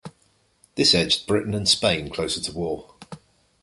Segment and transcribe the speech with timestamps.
[0.77, 2.95] This edged Britain and Spain closer to war.